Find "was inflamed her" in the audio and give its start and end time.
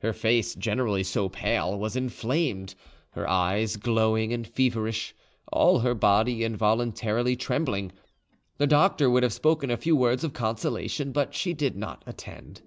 1.78-3.28